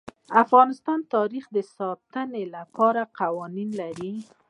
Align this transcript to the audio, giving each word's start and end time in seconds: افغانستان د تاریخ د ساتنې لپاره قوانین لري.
افغانستان 0.43 0.99
د 1.01 1.05
تاریخ 1.15 1.45
د 1.55 1.57
ساتنې 1.75 2.43
لپاره 2.55 3.01
قوانین 3.19 3.69
لري. 3.81 4.13